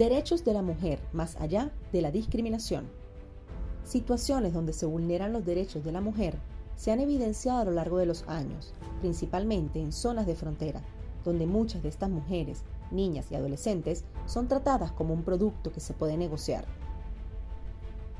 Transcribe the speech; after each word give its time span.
Derechos 0.00 0.46
de 0.46 0.54
la 0.54 0.62
mujer 0.62 0.98
más 1.12 1.36
allá 1.36 1.72
de 1.92 2.00
la 2.00 2.10
discriminación. 2.10 2.88
Situaciones 3.84 4.54
donde 4.54 4.72
se 4.72 4.86
vulneran 4.86 5.34
los 5.34 5.44
derechos 5.44 5.84
de 5.84 5.92
la 5.92 6.00
mujer 6.00 6.38
se 6.74 6.90
han 6.90 7.00
evidenciado 7.00 7.60
a 7.60 7.64
lo 7.66 7.72
largo 7.72 7.98
de 7.98 8.06
los 8.06 8.26
años, 8.26 8.72
principalmente 9.02 9.78
en 9.78 9.92
zonas 9.92 10.26
de 10.26 10.34
frontera, 10.34 10.80
donde 11.22 11.46
muchas 11.46 11.82
de 11.82 11.90
estas 11.90 12.08
mujeres, 12.08 12.62
niñas 12.90 13.26
y 13.30 13.34
adolescentes 13.34 14.06
son 14.24 14.48
tratadas 14.48 14.90
como 14.90 15.12
un 15.12 15.22
producto 15.22 15.70
que 15.70 15.80
se 15.80 15.92
puede 15.92 16.16
negociar. 16.16 16.64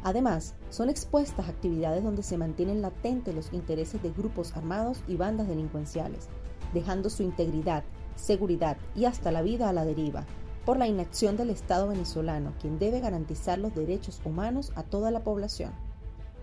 Además, 0.03 0.57
son 0.69 0.91
expuestas 0.91 1.47
a 1.47 1.51
actividades 1.51 2.05
donde 2.05 2.23
se 2.23 2.37
mantienen 2.37 2.83
latentes 2.83 3.35
los 3.35 3.55
intereses 3.55 4.03
de 4.03 4.11
grupos 4.11 4.55
armados 4.55 5.03
y 5.09 5.17
bandas 5.17 5.49
delincuenciales, 5.49 6.29
dejando 6.75 7.09
su 7.09 7.23
integridad, 7.23 7.85
seguridad 8.17 8.77
y 8.95 9.07
hasta 9.07 9.33
la 9.33 9.41
vida 9.41 9.71
a 9.71 9.73
la 9.73 9.87
deriva, 9.87 10.27
por 10.71 10.79
la 10.79 10.87
inacción 10.87 11.37
del 11.37 11.51
Estado 11.51 11.89
venezolano, 11.89 12.53
quien 12.61 12.79
debe 12.79 13.01
garantizar 13.01 13.59
los 13.59 13.75
derechos 13.75 14.21
humanos 14.25 14.71
a 14.77 14.85
toda 14.85 15.11
la 15.11 15.25
población. 15.25 15.73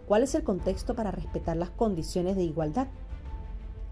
¿Cuál 0.05 0.23
es 0.23 0.35
el 0.35 0.43
contexto 0.43 0.95
para 0.95 1.11
respetar 1.11 1.55
las 1.55 1.69
condiciones 1.69 2.35
de 2.35 2.43
igualdad? 2.43 2.87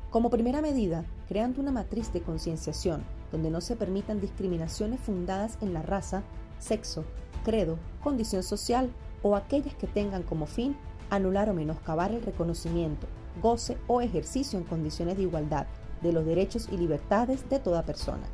Como 0.10 0.30
primera 0.30 0.62
medida, 0.62 1.06
creando 1.30 1.62
una 1.62 1.72
matriz 1.72 2.12
de 2.12 2.22
concienciación 2.22 3.06
donde 3.32 3.50
no 3.50 3.62
se 3.62 3.78
permitan 3.78 4.20
discriminaciones 4.20 5.00
fundadas 5.00 5.58
en 5.62 5.74
la 5.74 5.84
raza, 5.84 6.22
sexo, 6.60 7.06
credo, 7.46 7.80
condición 8.04 8.44
social 8.44 8.92
o 9.24 9.38
aquellas 9.38 9.76
que 9.76 9.88
tengan 9.88 10.24
como 10.24 10.48
fin 10.48 10.76
anular 11.12 11.50
o 11.50 11.54
menoscabar 11.54 12.12
el 12.12 12.22
reconocimiento, 12.22 13.08
goce 13.42 13.78
o 13.88 14.02
ejercicio 14.02 14.60
en 14.60 14.66
condiciones 14.66 15.16
de 15.16 15.24
igualdad 15.24 15.66
de 16.02 16.12
los 16.12 16.26
derechos 16.26 16.68
y 16.70 16.76
libertades 16.76 17.50
de 17.50 17.60
toda 17.60 17.84
persona. 17.84 18.28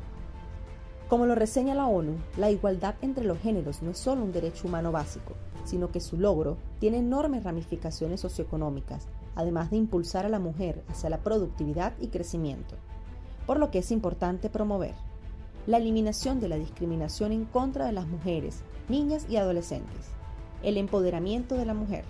Como 1.12 1.26
lo 1.26 1.34
reseña 1.34 1.74
la 1.74 1.88
ONU, 1.88 2.16
la 2.38 2.50
igualdad 2.50 2.94
entre 3.02 3.26
los 3.26 3.38
géneros 3.38 3.82
no 3.82 3.90
es 3.90 3.98
solo 3.98 4.24
un 4.24 4.32
derecho 4.32 4.66
humano 4.66 4.92
básico, 4.92 5.34
sino 5.62 5.92
que 5.92 6.00
su 6.00 6.16
logro 6.16 6.56
tiene 6.78 6.96
enormes 6.96 7.44
ramificaciones 7.44 8.22
socioeconómicas, 8.22 9.08
además 9.34 9.70
de 9.70 9.76
impulsar 9.76 10.24
a 10.24 10.30
la 10.30 10.38
mujer 10.38 10.82
hacia 10.88 11.10
la 11.10 11.18
productividad 11.18 11.92
y 12.00 12.06
crecimiento. 12.06 12.76
Por 13.46 13.58
lo 13.58 13.70
que 13.70 13.80
es 13.80 13.90
importante 13.90 14.48
promover 14.48 14.94
la 15.66 15.76
eliminación 15.76 16.40
de 16.40 16.48
la 16.48 16.56
discriminación 16.56 17.32
en 17.32 17.44
contra 17.44 17.84
de 17.84 17.92
las 17.92 18.06
mujeres, 18.06 18.62
niñas 18.88 19.26
y 19.28 19.36
adolescentes, 19.36 20.06
el 20.62 20.78
empoderamiento 20.78 21.58
de 21.58 21.66
la 21.66 21.74
mujer, 21.74 22.06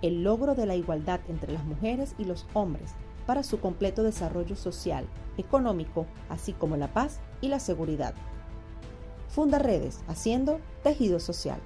el 0.00 0.24
logro 0.24 0.54
de 0.54 0.64
la 0.64 0.76
igualdad 0.76 1.20
entre 1.28 1.52
las 1.52 1.66
mujeres 1.66 2.14
y 2.16 2.24
los 2.24 2.46
hombres 2.54 2.94
para 3.30 3.44
su 3.44 3.60
completo 3.60 4.02
desarrollo 4.02 4.56
social, 4.56 5.06
económico, 5.38 6.04
así 6.28 6.52
como 6.52 6.76
la 6.76 6.92
paz 6.92 7.20
y 7.40 7.46
la 7.46 7.60
seguridad. 7.60 8.12
Funda 9.28 9.60
redes 9.60 10.00
haciendo 10.08 10.58
tejido 10.82 11.20
social. 11.20 11.60